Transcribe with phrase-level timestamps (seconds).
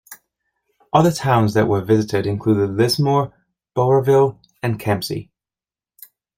[0.91, 3.35] Other towns that were visited include Lismore,
[3.75, 5.29] Bowraville and Kempsey.